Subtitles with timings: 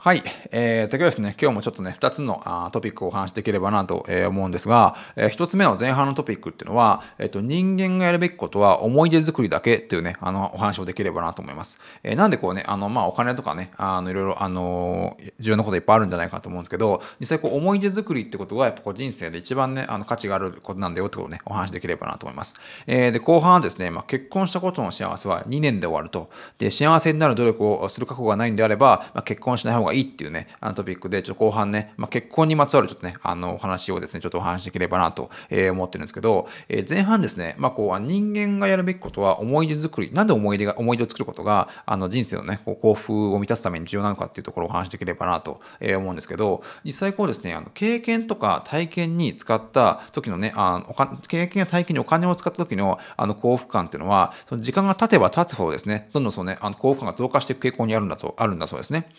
[0.00, 0.22] はい。
[0.52, 11.80] えー、というですね、今日もちょっとね、2つのあトピックをお話しできればなと、えー、思うんですが、えー、1つ目の前半のトピックっていうのは、えっ、ー、と、人間がやるべきことは思い出作りだけっていうね、あの、お話をできればなと思います。
[12.04, 22.54] えー、なんでこうね、あの、まあ、お金とかね、あの、いろいろ、あの、重要なこといっぱいあるんじゃないかと思うんですけど、実際こう、思い出作りってことが、やっぱこう、人生で一番ね、あの、価値があることなんだよってことをね、お話しできればなと思います。
[22.86, 26.30] えー、で、後半はですね、まあ、結婚したことの幸せは2年で終わると。
[26.58, 59.10] で、幸せになる努力をする覚悟がないんであれば、まあ、結婚しない方がいいっていうね、あのトピックで、ちょっと後半ね、まあ、結婚にまつわるちょっとね、あの、お話をですね、ちょっとお話しできればなと、えー、思ってるんですけど、えー、前半ですね、まあ、こう、人間がやるべきことは思い出作り、なんで思い出が、思い出を作ることが、あの、人生のね、こう幸福を満たすために重要なのかっていうところをお話しできればなと、えー、思うんですけど、実際こうですね、あの、経験とか体験に使った時のね、あの経験や体験にお金を使った時の、あの、幸福感っていうのは、その時間が経てば経つほどですね、どんどんそのね、あの幸福感が増加していく傾向にあるんだと、あるんだそうですね。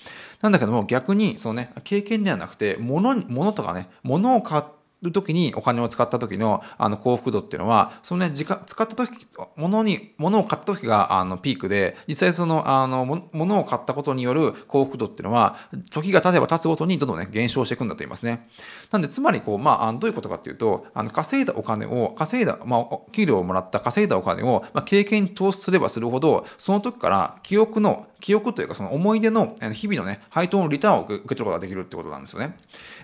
[0.41, 4.79] なんだけども、逆に、そのね、経験ではなくて、物、物とかね、物を買って、
[5.13, 15.57] 時にお金を使った時のあの幸福度っていうのはそのね時間使った時物に物を買った時があのピークで実際そのあの物を買ったことによる幸福度っていうのは
[15.89, 18.49] 時が経てば経つごとにどんどんね減少していくんだと言いますね。
[18.91, 32.57] なんでつまりこうまあどういうことかっていうとあの稼いだお金を稼いだまあ給料をもらった稼いだお金を、まあ、経験に投資すればするほどその時から記憶の記憶というかその思い出の日々のね配当のリターンを受け取ることができるってことなんですよね。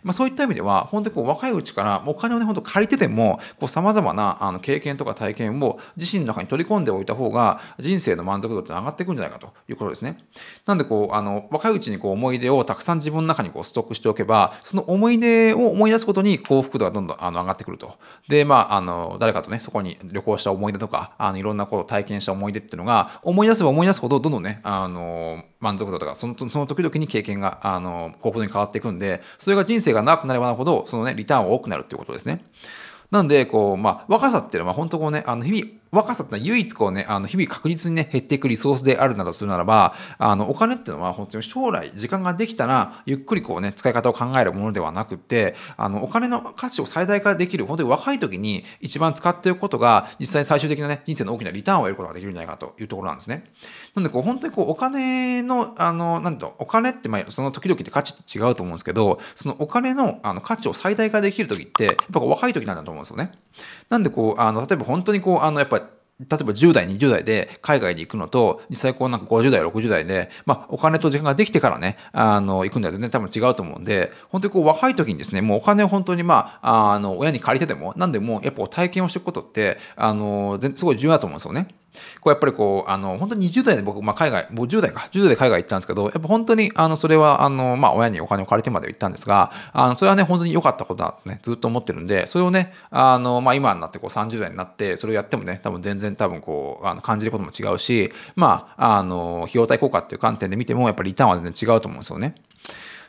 [0.04, 10.18] まあ、そういった意味では本当にこう若いうちからお金をね本当借りてでもさまざまなあの経験とか体験を自身の中に取り込んでおいた方が人生の満足度って上がっていくんじゃないかということですね。
[10.66, 17.96] なんでこうあの若いうちにこう思い出をたくさん自分の中にこうストックしておけばその思い出を思い出すことに幸福度がどんどんあの上がってくると。
[18.28, 25.05] でまああの誰かとねそこに旅行した思い出とかあのいろんなことを体験した思い出っていうのが思い出せば思い出すほどどんどんねあの
[25.60, 32.44] 満足度とかそのその時々に経験があの幸福度に変わっていくんでそれが人生が長くなればなるほどそのねリターンは多くなるっていうことですね。
[33.12, 53.44] なんで、こう、まあ、若さっていうのは、本当こうね、あの、日々、若さってのは唯一こうね、あの日々確実にね、減っていくリソースであるなどするならば、あのお金っていうのは本当に将来時間ができたら、ゆっくりこうね、使い方を考えるものではなくて、あのお金の価値を最大化できる、本当に若い時に一番使っておくことが、実際最終的なね、人生の大きなリターンを得ることができるんじゃないかというところなんですね。
[53.96, 63.32] なんでこう、本当にこう、お金の、あの、なんと、お金って、まあ、その時々って価値って違うと思うんですけど、そのお金のあの価値を最大化できる時って、やっぱ若い時なんだと思うんですよね。
[63.90, 65.85] なんでこう、あの、例えば本当にこう、あの、やっぱり
[66.20, 81.68] 例えば10代、20代で海外に行くのと、実際こうなんか50代、60代で、まあお金と時間ができてからね、あの、行くのは全然多分違うと思うんで、本当にこう若い時にですね、もうお金を本当にまあ、あの、親に借りてでも、なんでもやっぱ体験をしていくことって、あの、すごい重要だと思うんですよね。
[82.22, 102.36] こうやっぱりこう、あの、本当に20代で僕、まあ、海外、もう10代か、10代で海外行ったんですけど、やっぱ本当に、あの、それは、あの、まあ、親にお金を借りてまで行ったんですが、あの、それはね、本当に良かったことだとね、ずっと思ってるんで、それをね、あの、まあ、今になってこう30代になって、それをやってもね、多分全然多分こう、あの感じることも違うし、まあ、あの、費用対効果っていう観点で見ても、やっぱりリターンは全然違うと思うんですよね。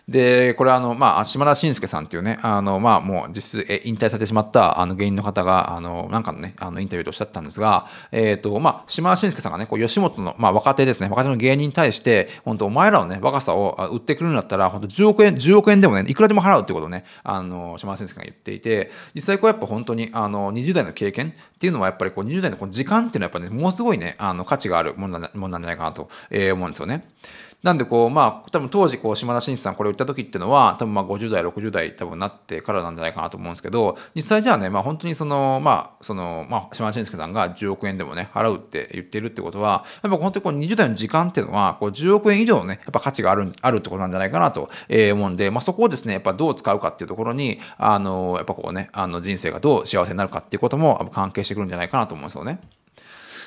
[0.09, 27.09] で、これあの、まあ、島田紳介さんっていうね、あの、まあ、もう実質、引退されてしまった、あの、芸人の方が、あの、なんかのね、あの、インタビューでおっしゃったんですが、えっ、ー、と、まあ、島田紳介さんがね、こう、吉本の、まあ、若手ですね、若手の芸人に対して、本当お前らのね、若さを売ってくるんだったら、本当10億円、10億円でもね、いくらでも払うってことをね、あの、島田紳介が言っていて、実際こう、やっぱ本当に、あの、20代の経験っていうのは、やっぱりこう、20代のこの時間っていうのは、やっぱね、ものすごいね、あの、価値があるものなんじゃないかなと、えー、思うんですよね。
[27.66, 44.71] なんでこう、まあ、多分当時こう、島田紳さんこれを言った時っていうのは、多分まあ50代、60代多分なってからなんじゃないかなと思うんですけど、実際じゃあね、まあ本当にその、まあ、その、まあ、島田紳介さんが10億円でもね、払うって言ってるってことは、やっぱ本当にこう20代の時間っていうのは、こう10億円以上のね、やっぱ価値がある、あるってことなんじゃないかなと
[45.12, 52.60] 思うんで、まあそこをですね、やっぱどう使うかっていうところに、あの、やっぱこうね、あの人生がどう幸せになるかっていうことも関係してくるんじゃないかなと思うんですよね。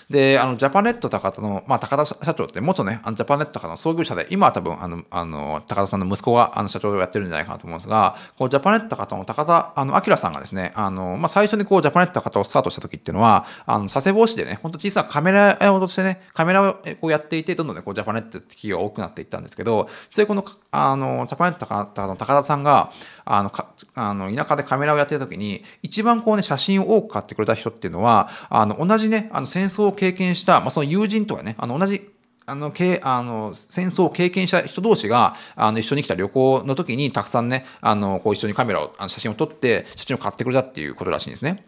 [0.09, 22.91] で、あの、ジャパネット高田の、まあ、高田社長って元ね、あのジャパネット高田の創業者で、今は多分、あの、あの、高田さんの息子が、あの、社長をやってるんじゃないかなと思うんですが、こう、ジャパネット高田の高田、あの、明さんがですね、あの、まあ、最初にこう、ジャパネット高田をスタートした時っていうのは、あの、佐世保市でね、ほんと小さなカメラをとしてね、カメラをこうやっていて、どんどんね、こう、ジャパネットって企業が多くなっていったんですけど、それこの、あの、ジャパネット高田の高田さんが、
[23.31, 32.09] あの、かあの田舎でカメラをやってる時に、一番こうね、写真を多く買ってくれた人っていうのは、あの、同じね、あの、戦争を経験した、まあ、その友人とかね、あの、同じ
[32.45, 41.63] あのけあの戦争を経験した人同士があの一緒に来た旅行の時にたくさんねあのこう一緒にカメラをあの写真を撮って写真を買ってくれたっていうことらしいんですね。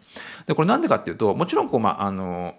[0.46, 2.56] でこれなんでかっていうともちろんこう、まあ、あの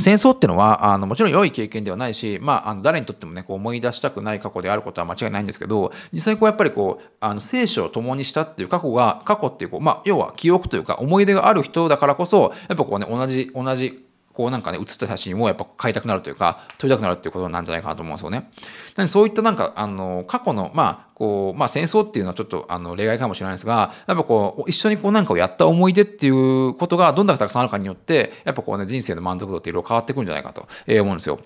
[0.00, 14.05] 戦争っていうのはあのもちろん良い経験ではないし、まあ、あの誰にとってもねこう思い出したくない過去であることは間違いないんですけど実際こうやっぱりこうあの生死を共にしたっていう過去が過去っていうこう、まあ、要は記憶というか思い出がある人だからこそやっぱこうね同じ同じ
[14.36, 18.50] こうなんかね、写った写真をやっぱ買いたくなるというか、撮りたくなるっていうことなんじゃないかなと思うんですよね。
[18.94, 31.40] なのでそういったなんか、あの、過去の、まあ、こう、まあ戦争っていうのはちょっとあの例外かもしれないですが、やっぱこう、一緒にこうなんかをやった思い出っていうことがどんだけたくさんあるかによって、やっぱこうね、人生の満足度っていろいろ変わってくるんじゃないかと思うんですよ。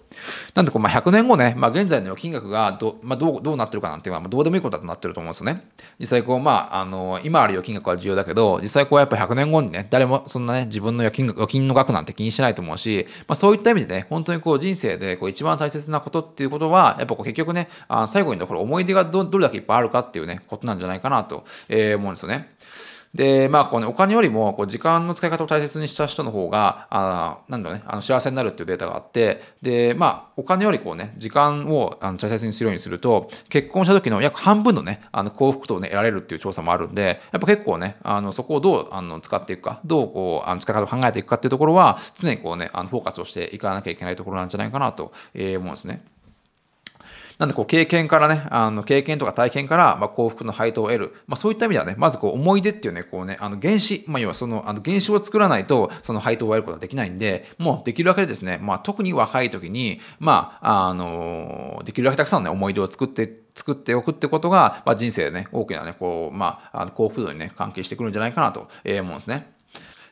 [0.54, 5.68] なんでこう、まあ100年後ね、まあ現在の金額がど,、まあ、どうどうなってるかなんていうのは、まあどうでもいいことだとなってると思うんですよね。
[6.00, 22.50] 実際こう、まあ、あの、今ある預金額は重要だけど、実際こうやっぱ100年後にね、誰もそんなね、自分の預金預金の額なんて気にしないと思うし、まあそういった意味でね、本当にこう人生でこう一番大切なことっていうことは、やっぱこう結局ね、あ最後にこれ思い出がどどれだけいっぱいあるかっていうね、ことなんじゃないかなと、え思うんですよね。
[23.14, 46.04] で、まあ、このお金よりも、こう、時間の使い方を大切にした人の方が、あなんだろうね、あの、幸せになるっていうデータがあって、で、まあ、お金よりこうね、時間をあの大切にするようにすると、結婚した時の約半分のね、あの、幸福度をね、得られるっていう調査もあるんで、やっぱ結構ね、あの、そこをどう、あの、使っていくか、どう、こう、あの、使い方を考えていくかっていうところは、常にこうね、あの、フォーカスをしていかなきゃいけないところなんじゃないかなと、えー、思うんですね。
[47.40, 51.14] なんでこう経験からね、あの経験とか体験から、ま幸福の配当を得る。
[51.26, 69.50] まあ、そういった意味ではね、まずこう思い出っていうね、こうね、あの原子、まあ、要はそのあの原子を作らないと、その配当を得ることはできないんで、もうできるだけですね、まあ、特に若い時に、まあ、あの、できるだけたくさんの、ね、思い出を作って作っておくってことが、まあ、人生でね、大きなね、こう、まあ、の幸福度にね、関係してくるんじゃないかなと思うんですね。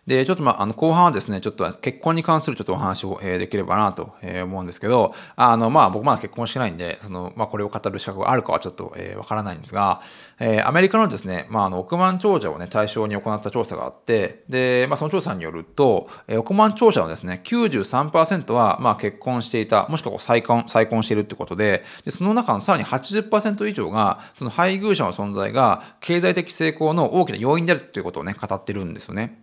[0.09, 10.01] で、ちょっとまあ、あの、後半はですね、ちょっと結婚に関するちょっとお話を、え、できればなと、え、思うんですけど、あの、まあ、僕まだ結婚してないんで、その、まあ、これを語る資格があるかはちょっと、えー、わからないんですが、
[10.41, 29.43] えー、アメリカのですね、まあ、あの、億万長者をね、対象に行った調査があって、で、まあ、その調査によると、えー、億万長者のですね、93%は、まあ、結婚していた、もしくは再婚、再婚しているってことで、でその中のさらに80%以上が、その配偶者の存在が、経済的成功の大きな要因であるということをね、語ってるんですよね。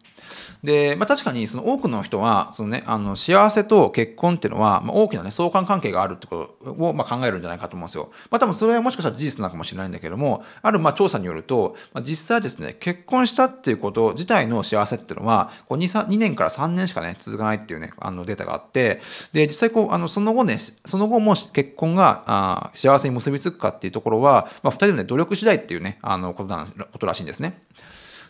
[0.64, 8.12] で、まあ、確かにその多くの人はその、ね、あの幸せと結婚っていうのは、まあ、大きな、ね、相関関係があるってことを、まあ、考えるんじゃないかと思うんですよ。
[8.30, 19.02] まあ、多分それはもしかしたら事実なのかもしれないんだけどもあるま調査によると、まあ、実際ですね結婚したっていうこと自体の幸せっていうのはこう 2, 2年から3年しかね続かないっていうねあのデータがあって
[19.34, 27.62] で実際こうあのその後ねその後も結婚があ幸せに結びつくかっていうところは、まあ、2人の、ね、努力次第っていうねあのことなんことらしいんですね。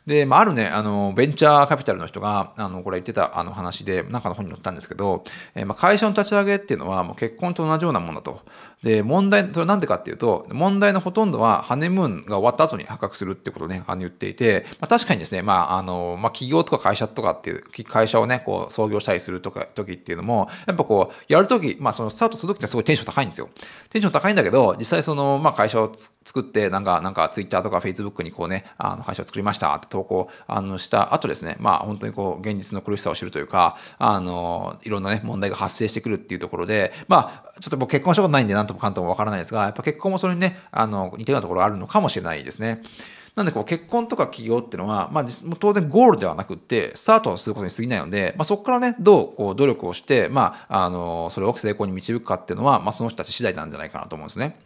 [0.05, 5.23] で、まあ、あるね、あの、ベンチャーカピタルの人が、あの、これ言ってたあの話で、中の本に載ったんですけど、
[5.55, 8.41] えー、まあ、会社の立ち上げっていうのは、もう結婚と同じようなものだと。
[8.83, 23.49] で、問題、それなんでかっていうと、問題のほとんどは、ハネムーンが終わった後に発覚するってことをね、あの言っていて、まあ、確かにですね、まあ、あの、まあ、企業とか会社とかっていう、会社をね、こう、創業したりするとか、時っていうのも、やっぱこう、やるとき、まあ、その、スタートするときってすごいテンション高いんですよ。
[23.89, 25.91] テンション高いんだけど、実際その、まあ、会社を
[26.23, 42.83] 作って、なんか、なんか、ツイッターとかフェイスブックにこうね、あの、会社を作りましたって投稿、あの、した後ですね、まあ、本当にこう、現実の苦しさを知るというか、あの、いろんなね、問題が発生してくるっていうところで、まあ、ちょっと僕結婚したことないんで、なんともかんともわからないですが、やっぱ結婚もそれにね、あの、似たようなところあるのかもしれないですね。
[43.35, 45.25] なんでこう結婚とか起業っていうのは、まあ、
[45.59, 54.57] 当然ゴールではなくってスタートをすることに過ぎないので、まあ、そこからねどうこう努力をして、まあ、あのそれを成功に導くかっていうのは、まあ、その人たち次第なんじゃないかなと思うんですね。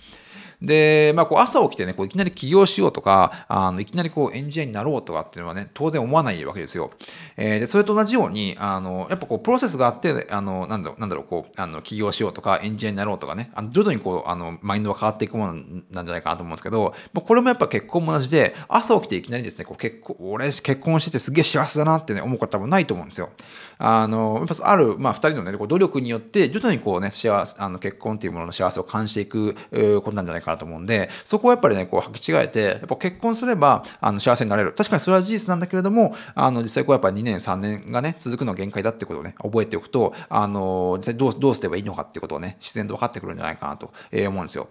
[0.61, 6.91] で、まあ、こう朝起きてね、こういきなり起業しようとか、あのいきなりこうエンジニアになろうとかっていうのはね、当然思わないわけですよ。
[7.37, 23.29] えー、でそれと同じように、あのやっぱこうプロセスがあって、あのなんだろう、なんだろう、こう、あの起業しようとか、エンジニアになろうとかね、あの徐々にこう、あのマインドが変わっていくものなんじゃないかなと思うんですけど、これもやっぱ結婚も同じで、朝起きていきなりですね、こう結婚、俺結婚しててすげえ幸せだなってね、思うこと多分ないと思うんですよ。
[23.77, 29.53] あの、やっぱある、まあ、二人のね、こう努力によって、徐々にこうね、幸せ、あの、結婚っていうものの幸せを感じていく、
[30.01, 34.73] ことなんじゃないかなと思うんで、そこはやっぱりね、こう、履き違えて、やっぱ結婚すれば、あの、幸せになれる。
[34.73, 44.67] 確かにそれは事実なんだけれども、あの、実際こう、やっぱ2年、3年がね、続くの限界だってことをね、覚えておくと、あの、実際どう、どうすればいいのかってことをね、自然と分かってくるんじゃないかなと思うんですよ。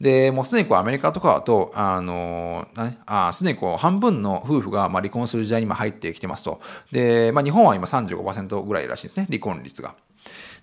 [0.00, 6.60] で、もうすでにこうアメリカとかだと、あの、ね、あすでにこう半分の夫婦がまあ離婚する時代に今入ってきてますと。
[6.92, 9.94] で、まあ、日本は今35%ぐらいらしいですね、離婚率が。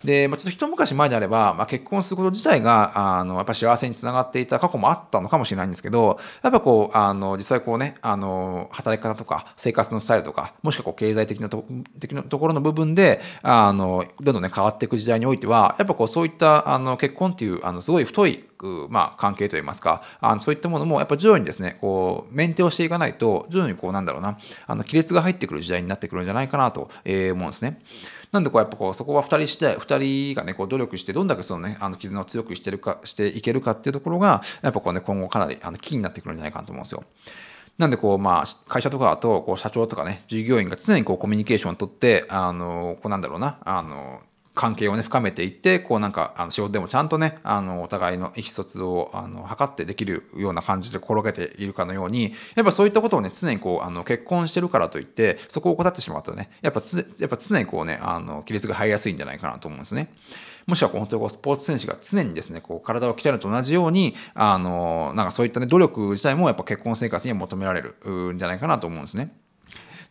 [0.04, 11.66] で、まあ、ちょっと一昔前であれば、まあ、結婚すること自体が、あの、やっぱ幸せにつながっていた過去もあったのかもしれないんですけど、やっぱこう、あの、実際こうね、あの、働き方とか、生活のスタイルとか、もしくはこう、経済的なと
[12.00, 18.44] 的なところの部分で、あの、どんどんね、変わっていく時代においては、やっぱこう、そういった、あの、結婚っていう、あの、すごい太い、
[18.90, 27.80] まあ、関係といいますか、あのそういったものも、やっぱ徐々にですね、こう、メンテをしていかないと、徐々にこう、なんだろうな、あの、亀裂が入ってくる時代になってくるんじゃないかなと、えー、思うんですね。
[28.34, 37.04] なんでこうやっぱこうそこは2人して2人がねこう努力してどんだけそのねあの絆を強くしてるかしていけるかっていうところがやっぱこうね今後かなりあのキーになってくるんじゃないかなと思うんですよ。
[37.78, 44.22] なんでこうまあ会社とかだとこう社長とかね従業員が常にこうコミュニケーションをとってあのこうなんだろうなあの
[44.56, 56.82] 関係をね深めていってこうなんかあの仕事でもちゃんとねあのお互いの意思疎通をあの図ってできるような感じで転げているかのようにやっぱそういったことをね常にこうあの結婚してるからといってそこを怠ってしまうとねやっぱ
[57.20, 60.12] やっぱ常にこうねあの亀裂が入りやすいんじゃないかなと思うんですね。
[60.66, 69.36] もしくは本当にこうスポーツ選手が常にですねこう体を鍛えると同じようにあのなんかそういった、ね、努力自体もやっぱ結婚生活には求められるんじゃないかなと思うんですね。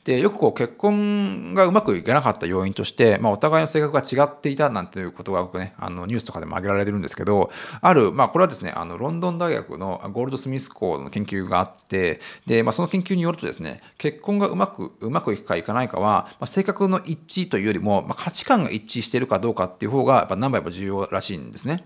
[0.04, 21.84] でよくこう結婚がうまくいかなかった要因として、まあ、お互いの性格が違っていたなんていうことが僕ねあのニュースとかでも挙げられてるんですけどある、まあ、これはですねあのロンドン大学のゴールドスミス校の研究があってで、まあ、その研究によるとですね結婚がうまくうまくいくかいかないかは、まあ、性格の一致というよりも、まあ、価値観が一致しているかどうかっていう方がやっぱ何倍も重要らしいんですね。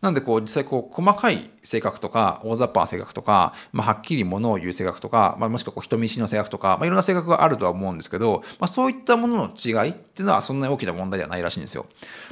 [0.00, 11.86] なんでこう実際こう細かい性格とか大雑把な性格とか、まあ、はっきりものを言う性格とか、まあ、もしくはこう人見知りの性格とか、まあ、いろんな性格があるとは思うんですけど、まあ、そういったものの違いっていうのはそんなに大きな問題ではないらしいんですよ。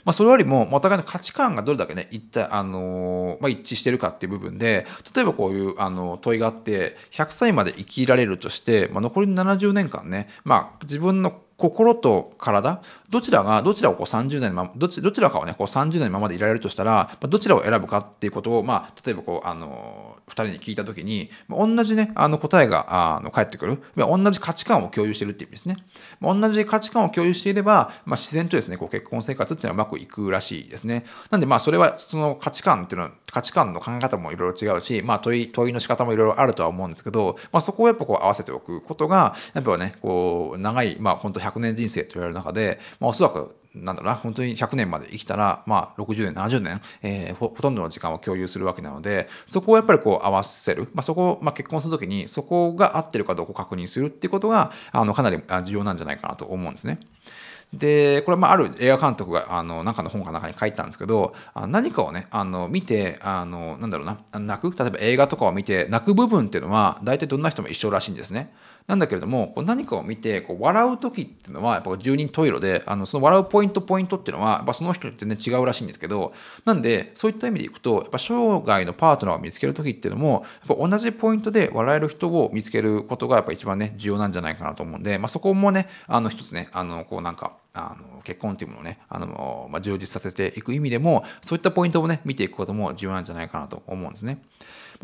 [0.04, 12.82] まあ、それよりもお互いの価値観がどれだけね一体、あのまあ、一致してるかっていう部分で例えばこういうあの問いがあって100歳まで生きられるとして、まあ、残りの70年間ね、まあ、自分の心と体？
[13.10, 23.82] どちらがどちらをこう30年まどちどちらかをねこう30年のままでいられるとしたらどちらを選ぶかっていうことを、まあ、例えばこうあの2人に聞いた時に同じねあの答えがあの返ってくる。
[23.96, 25.76] 同じ価値観を共有してるっていう意味ですね。
[26.20, 31.04] 同じ価値観を共有していれば、まあ、自然とですねこう結婚生活っていうのはうまくいくらしいですね。
[31.30, 57.00] なんでまあそれはその価値観っていうのは価値観の考え方もいろいろ違うし、まあ、問い問いの仕方もいろいろあるとは思うんですけど、まあ、そこをやっぱこう合わせておくことがやっぱねこう長いまあ本当100年人生と言われる中で、まあ、おそらくなんだろうな、本当に100年まで生きたら、まあ、60年、70年、えー、ほとんどの時間を共有するわけなので、そこをやっぱりこう合わせる、まあ、そこを、まあ、結婚するときに、そこが合ってるかどうか確認するっていうことが、あのかなり重要なんじゃないかなと思うんですね。
[57.72, 64.76] でこれまあある映画監督があのなんかの本か中に書いたんですけどあ何かをねあの見てあのなんだろうな泣く？
[64.78, 68.52] 例えば映画とかを見て泣く部分っていうのは大体どんな人も一緒らしいんですね。
[68.86, 76.34] なんだけれどもこう何かを見てこう笑う時っていうのはやっぱ十人十色であのその笑うポイントポイントっていうのはやっぱその人に全然違うらしいんですけど
[76.66, 94.42] なんでそういった意味でいくとやっぱ生涯のパートナーを見つける時っていうのもやっぱ同じポイントで笑える人を見つけることがやっぱ一番ね重要なんじゃないかなと思うんで、まあ、そこもねあの一つねあのこうなんかあの結婚っていうものをねあの、まあ、充実させていく意味でもそういったポイントをね見ていくことも重要なんじゃないかなと思うんですね。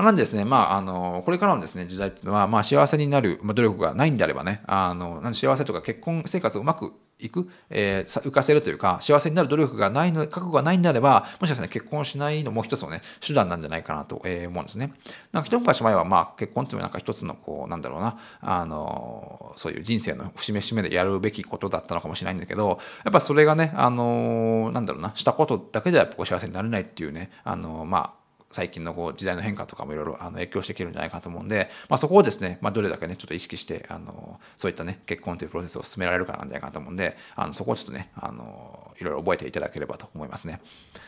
[0.01, 14.95] まあ、なんですね、まあ、あのこれからのですね時代っていうのは、まあ、幸せになる、ま、努力がないんであればねあのなん幸せとか結婚生活をうまくいく、えー、浮かせるというか幸せになる努力がないの覚悟がないんであればもしかしたら結婚しないのも一つのね手段なんじゃないかなと、え、思うんですね。
[15.33, 28.20] なんか一昔前はまあ結婚っていうのはなんか一つのこうなんだろうなあのそういう人生の節目節目でやるべきことだったのかもしれないんだけどやっぱそれがねあのなんだろうなしたことだけではやっぱ幸せになれないっていうねあのまあ
[28.51, 40.61] 最近のこう時代の変化とかもいろいろ影響していけるんじゃないかと思うんで、まあ、そこをですね、まあ、どれだけねちょっと意識してあのそういったね結婚というプロセスを進められるかなんじゃないかと思うんであのそこをちょっとねあのいろいろ覚えていただければと思いますね。